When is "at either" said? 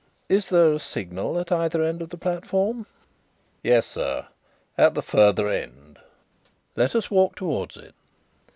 1.39-1.83